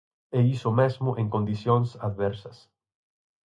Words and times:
E 0.37 0.39
iso 0.55 0.69
mesmo 0.79 1.09
en 1.21 1.27
condicións 1.35 1.89
adversas. 2.07 2.57